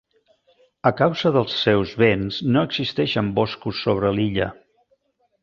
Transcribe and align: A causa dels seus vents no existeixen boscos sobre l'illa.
A 0.89 0.91
causa 1.01 1.31
dels 1.35 1.57
seus 1.65 1.91
vents 2.05 2.39
no 2.57 2.65
existeixen 2.69 3.31
boscos 3.37 3.83
sobre 3.85 4.13
l'illa. 4.19 4.51